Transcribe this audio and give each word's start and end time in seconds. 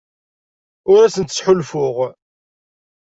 Ur 0.91 0.99
asent-ttḥulfuɣ. 1.03 1.95